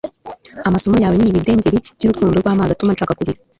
[0.67, 3.39] amaso yawe ni ibidengeri byurukundo rwamazi atuma nshaka kurira